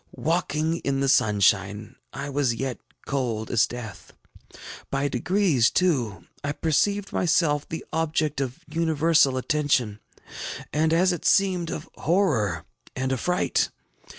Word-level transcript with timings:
Walking 0.15 0.77
in 0.77 0.99
the 0.99 1.07
sunshine, 1.07 1.95
I 2.11 2.27
was 2.27 2.55
yet 2.55 2.79
cold 3.05 3.51
as 3.51 3.67
death. 3.67 4.13
By 4.89 5.07
degrees, 5.07 5.69
too, 5.69 6.25
I 6.43 6.53
perceived 6.53 7.13
myself 7.13 7.69
the 7.69 7.85
object 7.93 8.41
of 8.41 8.65
universal 8.67 9.37
attention, 9.37 9.99
and, 10.73 10.91
as 10.91 11.13
it 11.13 11.23
seemed, 11.23 11.69
of 11.69 11.87
horror 11.97 12.65
and 12.95 13.13
affright. 13.13 13.69